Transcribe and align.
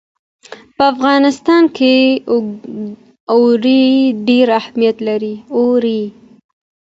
په 0.75 0.83
افغانستان 0.93 1.63
کې 1.77 1.93
اوړي 3.33 3.83
ډېر 4.27 4.47
اهمیت 4.59 4.97
لري. 5.07 5.35